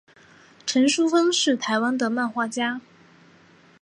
[0.65, 2.81] 陈淑芬是台湾的漫画家。